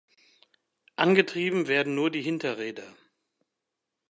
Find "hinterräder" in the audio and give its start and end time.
2.23-2.91